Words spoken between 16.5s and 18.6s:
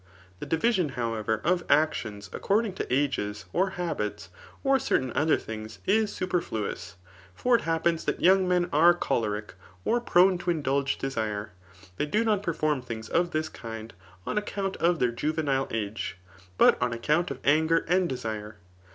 but on account of anger and desire.